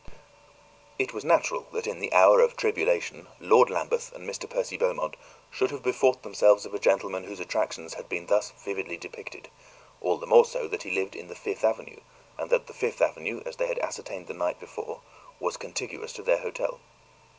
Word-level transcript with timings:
It 0.97 1.13
was 1.13 1.23
natural 1.23 1.67
that 1.73 1.85
in 1.85 1.99
the 1.99 2.11
hour 2.11 2.39
of 2.39 2.57
tribulation 2.57 3.27
Lord 3.39 3.69
Lambeth 3.69 4.11
and 4.13 4.27
Mr. 4.27 4.49
Percy 4.49 4.75
Beaumont 4.75 5.15
should 5.51 5.69
have 5.69 5.83
bethought 5.83 6.23
themselves 6.23 6.65
of 6.65 6.73
a 6.73 6.79
gentleman 6.79 7.25
whose 7.25 7.39
attractions 7.39 7.93
had 7.93 8.09
been 8.09 8.25
thus 8.25 8.49
vividly 8.49 8.97
depicted; 8.97 9.49
all 10.01 10.17
the 10.17 10.25
more 10.25 10.45
so 10.45 10.67
that 10.67 10.81
he 10.81 10.89
lived 10.89 11.15
in 11.15 11.27
the 11.27 11.35
Fifth 11.35 11.63
Avenue, 11.63 11.99
and 12.39 12.49
that 12.49 12.65
the 12.65 12.73
Fifth 12.73 12.99
Avenue, 12.99 13.43
as 13.45 13.57
they 13.57 13.67
had 13.67 13.77
ascertained 13.77 14.25
the 14.25 14.33
night 14.33 14.59
before, 14.59 15.01
was 15.39 15.55
contiguous 15.55 16.13
to 16.13 16.23
their 16.23 16.39
hotel. 16.39 16.79